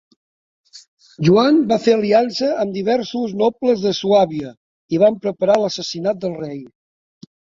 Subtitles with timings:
[1.27, 4.55] Joan va fer aliança amb diversos nobles de Suàbia
[4.97, 6.59] i van preparar l'assassinat del rei.